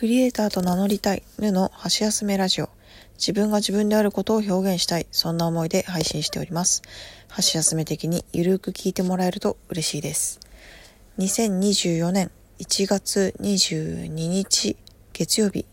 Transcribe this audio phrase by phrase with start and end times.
[0.00, 2.70] クリエイターと名乗りたい、ぬの箸休めラジオ。
[3.18, 6.80] 自分が自分であることを表現したい、そんな思いで配信しております。
[7.28, 10.40] 箸休め的にゆるく聞いてもらえると嬉しいです。
[11.18, 14.78] 2024年1月22日
[15.12, 15.66] 月曜日、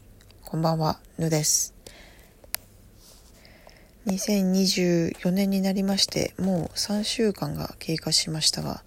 [0.44, 1.74] こんばんは、ぬです。
[4.08, 8.84] 2024年になりまして、もう3週間が経過しましたが、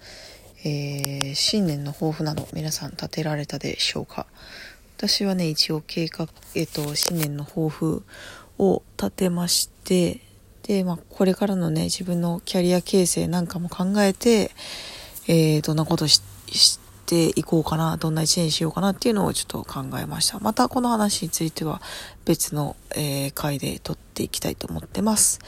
[0.64, 4.26] えー、新年の抱負など皆さん立てられたでしょうか？
[5.00, 8.04] 私はね一応計画、えっ、と新年の抱負
[8.58, 10.20] を立てまして
[10.62, 14.50] で、まあ、これからのね自分のキャリア形成なんかも考えて、
[15.26, 16.20] えー、どんなことし
[17.06, 20.38] ていこうかなどんな一年にしようかなっていうのをちょっと考えました。
[20.38, 21.80] またこの話については
[22.26, 25.40] 別の、えー、回で撮っていきたいと思ってます。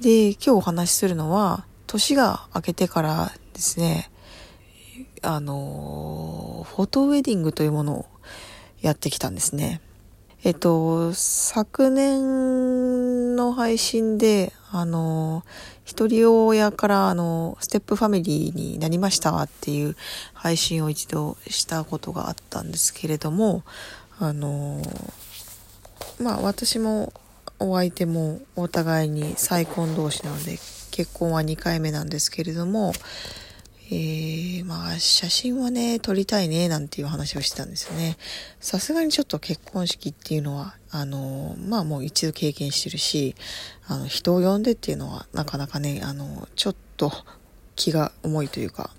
[0.00, 4.12] で今日お話しするのは年が明けてからですね
[5.22, 8.06] あの、フォトウェディングというものを
[8.84, 9.80] やってきたんですね。
[10.44, 15.42] えっと、昨年の配信で、あの、
[15.84, 19.96] 一人親から、あの、ステップファミリーになりましたっていう
[20.34, 23.62] 配信を一度したことがあったんですけれども、
[24.18, 24.82] あの、
[26.20, 27.14] まあ私も
[27.58, 30.58] お相手もお互いに再婚同士なので、
[30.90, 32.92] 結婚は2回目なんですけれども、
[33.90, 38.16] えー、まあ、写真はね、撮りたいね、なんていう話をしてたんですよね。
[38.58, 43.34] さすがにちょっと結婚式っていうのは、あの、まあもう一度経験してるし、
[43.86, 47.12] あの、人を呼んでっていうのは、なかなかね、あの、ちょっと
[47.76, 48.90] 気が重いというか、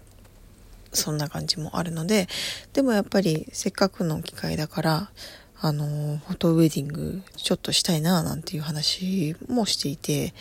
[0.94, 2.27] そんな感じもあるので、
[2.73, 5.11] でもやっぱりせっかくの機会だから、
[5.59, 10.36] あの、フォトウェディングちょっとしたいな、なんていう話もしていて、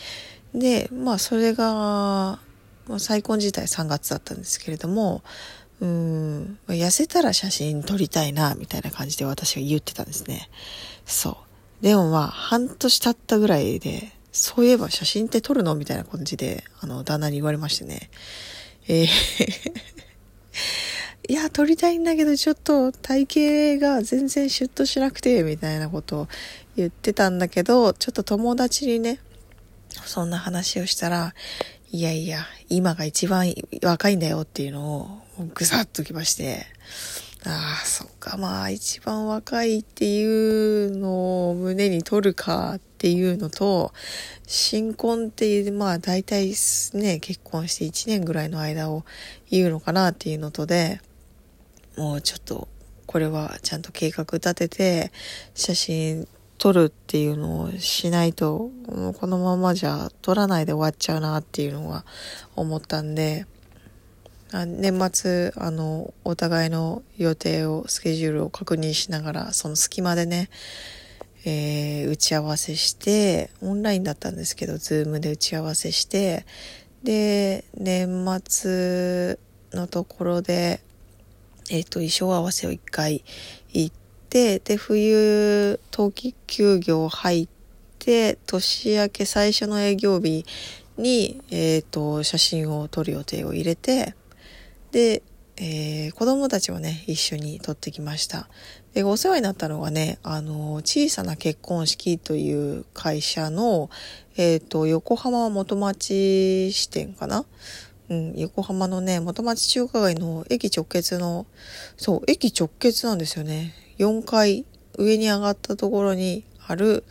[0.54, 2.40] で、まあそれが、
[2.98, 5.22] 再婚自体3月だったんですけれども、
[5.80, 10.48] うん、痩せたら写真撮りたいな、みたいな感じで私は言ってたんですね。
[11.04, 11.38] そ
[11.82, 11.84] う。
[11.84, 18.10] でもまあ、半年経ったぐらいで、そういえば写真って撮るのみたいな感じで、あの、旦那に言われましてね。
[18.88, 19.06] えー
[21.26, 26.28] いや、撮りたいんだけど、ちょっと体型が全然シュッとしなくて、みたいなことを
[26.76, 29.20] 言ってたんだけど、ちょっと友達にね、
[30.04, 31.34] そんな話をしたら、
[31.94, 36.66] いやいや、今が一番若いんだよっていうのをぐさっときまして、
[37.46, 43.92] ああ、そっか、まあ一番若いっていうのを胸に取るかっていうのと、
[44.44, 46.52] 新婚っていう、まあ大体
[46.94, 49.04] ね、結婚して1年ぐらいの間を
[49.48, 51.00] 言うのかなっていうのとで、
[51.96, 52.66] もうちょっと
[53.06, 55.12] これはちゃんと計画立てて、
[55.54, 56.26] 写真
[56.58, 58.70] 撮るっていうのをしないと、
[59.18, 62.04] このままじゃ撮らないで終わっちゃうなっていうのは
[62.56, 63.46] 思ったんで、
[64.66, 70.48] 年末、あの、お互いの予定を、スケジュールを確認しながら、その隙間でね、
[71.44, 76.46] えー、打ち合わせして、オンラインだったんですけど、ズームで打ち合わせして、
[77.02, 79.38] で、年末
[79.72, 80.80] のところで、
[81.70, 83.24] えっ、ー、と、衣装合わせを一回
[83.72, 84.03] 行って、
[84.34, 87.48] で、冬、冬季休業入っ
[88.00, 90.44] て、年明け最初の営業日
[90.98, 94.16] に、えっ、ー、と、写真を撮る予定を入れて、
[94.90, 95.22] で、
[95.56, 98.48] えー、子供たちをね、一緒に撮ってきました。
[98.92, 103.88] で、お世話になったのがね、あの、小さな結婚式という会社の、
[104.36, 107.44] えっ、ー、と、横浜元町支店かな
[108.10, 111.46] うん、横浜のね、元町中華街の駅直結の、
[111.96, 113.74] そう、駅直結なんですよね。
[113.98, 114.66] 4階
[114.98, 117.04] 上に上がったところにある、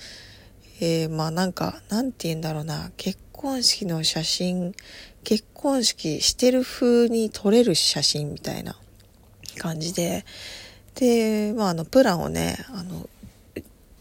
[0.80, 4.74] えー、まあなんか、なんて言うんだろうな、結婚式の写真、
[5.24, 8.75] 結婚式してる風に撮れる写真みたいな
[9.58, 10.25] 感じで、
[10.96, 13.10] で、まああの、プランをね、あの、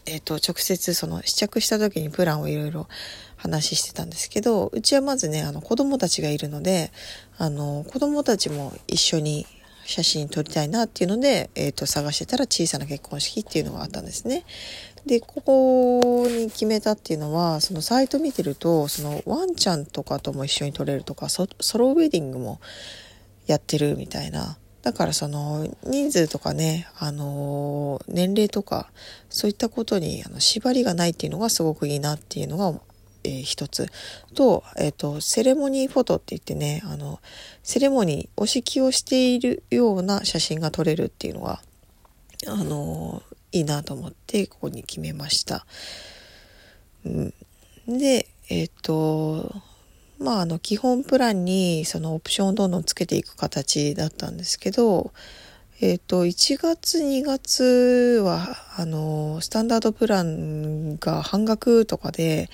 [0.05, 2.87] えっ、ー、と、直接その試着した時にプランをいろいろ
[3.37, 6.91] 話してたんですけど、うちはまずね、あの子供たちがいるので、
[7.37, 9.45] あの子供たちも一緒に
[9.85, 14.45] 写真撮りたいなっていうので、えっ、ー、と、探してたら小さな結婚式っていうのがあったんですね。
[15.05, 22.61] で、ここに決めたっていうのは、そのサイト見てると、そのワンちゃんとかとも一緒に撮れるとか、ソロウェディングも
[23.47, 24.57] やってるみたいな。
[24.83, 28.91] だからその人数とかね、あの年齢とか、
[29.29, 32.79] そういったことにあの縛りがないっていうのがすごくいいなっていうのが
[33.23, 33.87] えー、一つ
[34.35, 37.19] と,、えーと、セレモニーフォトって言ってねあの
[37.63, 41.61] セレモニーお式をしているような写真が撮れるっていうのが
[42.47, 45.65] あのいいなと思ってここに決めました。
[47.05, 47.33] うん、
[47.87, 49.53] でえっ、ー、と
[50.19, 55.11] まああの基本プランにそのオプションをどんどんつけていく形だったんですけど
[55.85, 62.49] えっ、と、1月、2月は、あの、スタンダードプランが半額とかで、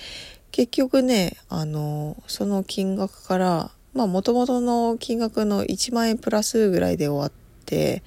[0.51, 8.01] 結局ね、あの、その金額から、まあ、元々の金額の1万円プラスぐらいで終わって、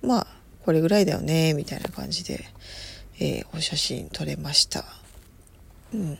[0.00, 0.26] まあ、
[0.64, 2.44] これぐらいだよね、みたいな感じで、
[3.18, 4.84] えー、お写真撮れました。
[5.92, 6.18] うん。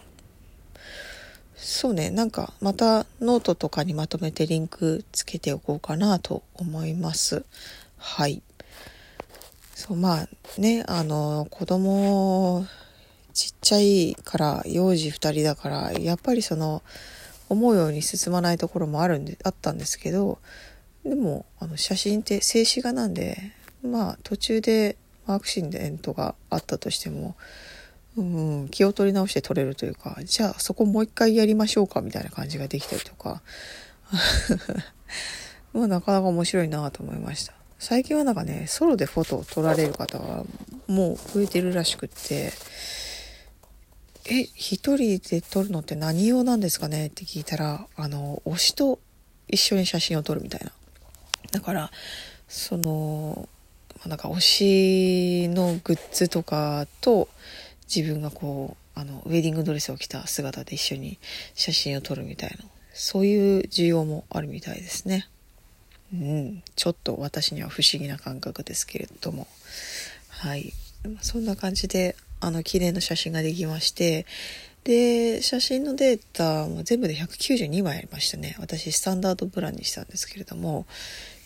[1.61, 7.45] そうね、なんかまたノートとかにまとめてリンクつけておこうかなと思います。
[7.97, 8.43] はい。
[9.75, 10.29] そう、まあ
[10.61, 12.65] ね、あの、子供
[13.35, 16.83] ちっちゃいから幼児2人だからやっぱりその
[17.49, 20.39] 思うように進まないところもあるんであったんですけど
[21.05, 23.53] でもあの写真って静止画なんで
[23.83, 24.97] まあ途中で
[25.29, 27.37] アクシデントがあったとしても、
[28.19, 33.43] うん、気を取り直して撮れるというかじゃあそこもう一回やりましょうかみたいな感じができたりとか。
[35.73, 37.53] まあなかなか面白いなと思いました。
[37.79, 40.45] 最近はなんかねソロでフォトを撮られる方が
[40.89, 42.53] もう増えてるらしくって。
[44.31, 47.07] え、一人で撮るのって何用なんですかね？
[47.07, 48.99] って聞いたら、あの、推しと
[49.47, 50.71] 一緒に写真を撮るみたいな。
[51.51, 51.91] だから、
[52.47, 53.49] その、
[54.05, 57.29] なんか推しのグッズとかと
[57.95, 61.19] 自分がこう、あの、ウェディングドレスを着た姿で一緒に
[61.55, 65.29] 写真を撮るみたいな、そういう需要もあるみたいですね。
[66.13, 69.47] うん、ちょっと私には不思議な感覚ですけれども。
[70.29, 70.73] はい。
[71.21, 74.27] そんな感じで、あの、綺麗な写真ができまして、
[74.85, 78.57] で、写真のデータも全部で192枚ありましたね。
[78.59, 80.87] 私、スタンダードプランにしたんですけれども、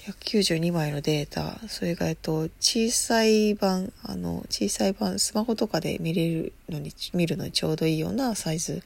[0.06, 8.82] 192枚のデータ、それが、えっと、小さい版、あの、小さい版、スマホとかで見れるのに、見るのにちょうどいいようなサイズ、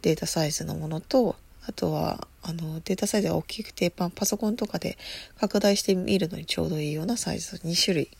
[0.00, 1.36] データサイズのものと、
[1.66, 4.96] あとは、あの、データサイズが大きくて、パソコンとかで
[5.38, 8.10] 拡大して見るのにちょうどいいようなサイズ2種類、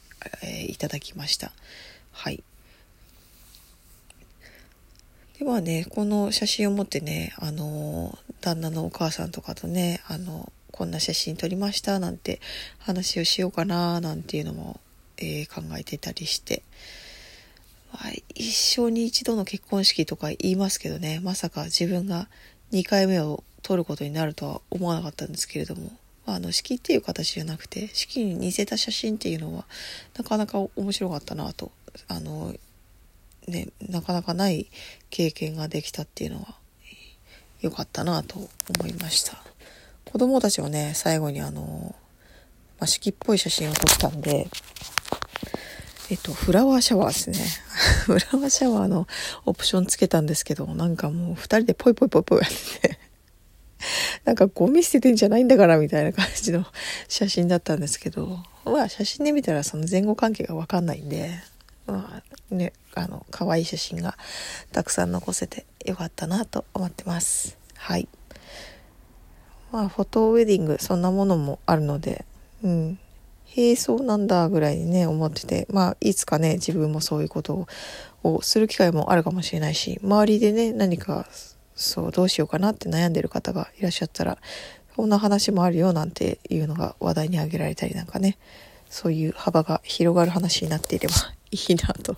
[0.43, 1.53] えー、いただきました。
[2.13, 2.43] はい。
[5.39, 12.41] ではね、この写真を持ってね、あの、旦那のお母さんとかとね、あの、こんな写真撮りましたなんて
[12.79, 14.79] 話をしようかななんていうのも、
[15.17, 16.63] えー、考えてたりして、
[17.93, 22.29] まあ、一生に一度の結婚式とか言いますけどね、まさか自分が
[22.73, 25.91] 2回目を撮ることになるとは思わなかったんですけれども、
[26.27, 29.65] まあの式っていう形じゃなくて式に似せた写真っていうのは
[30.19, 31.73] なかなか面白かったなと
[32.09, 32.55] あの
[33.49, 34.67] ね、なかなかない
[35.09, 36.57] 経験ができたっていうのは
[37.61, 39.46] 良かったなと思いました。
[40.11, 41.95] 子供たちはね、最後にあの、
[42.79, 44.49] まあ、式っぽい写真を撮ったんで、
[46.09, 47.39] えっと、フラワーシャワーですね。
[48.07, 49.09] フラワーシャワーの
[49.45, 52.49] オプションつけたんですけど、なんかもう二人でポイポイポイポイやっ
[52.81, 52.99] てて、
[54.25, 56.65] なんかゴミ捨ててんじゃないんだからみたいな感じの
[57.09, 61.41] 写真だったんですけど、まあ写真で見たらその前後関係がわかんないんで、
[61.87, 64.17] まあね、あの、可愛い写真が
[64.73, 67.59] たくさん残せてよかったなと思ってます。
[67.75, 68.09] はい。
[69.73, 72.25] まあ、フォトウェディング、そんなものもあるので、
[72.63, 72.99] うん。
[73.47, 77.67] へえ、そうなんだぐらいにね、思ってて、まあ、いつかね、自分もそういうこと
[78.23, 81.27] をする機会もあるかもしれないし、周りでね、何か、
[81.75, 84.39] そう、どうしようかなって悩んでる方がいらっしゃったら、
[84.97, 88.39] こんな話もあるよなんていうのが話題に挙げられたりなんかね、
[88.89, 91.15] そういう幅が広がる話になっていれば
[91.51, 92.17] いいなと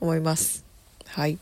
[0.00, 0.64] 思います。
[1.06, 1.38] はい。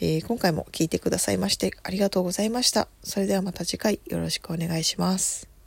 [0.00, 2.88] えー、今回も聴いてくださいましてありがとうございました。
[3.02, 5.57] それではまた次回よろしくお願いします。